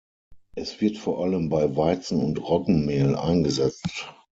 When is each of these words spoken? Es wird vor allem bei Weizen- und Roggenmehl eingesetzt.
Es 0.55 0.81
wird 0.81 0.97
vor 0.97 1.23
allem 1.23 1.49
bei 1.49 1.75
Weizen- 1.77 2.23
und 2.23 2.39
Roggenmehl 2.39 3.15
eingesetzt. 3.15 4.09